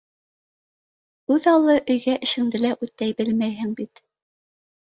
Үҙаллы 1.35 1.75
өйгә 1.97 2.17
эшеңде 2.29 2.63
лә 2.65 2.73
үтәй 2.87 3.15
белмәйһең 3.21 3.77
бит. 3.83 4.07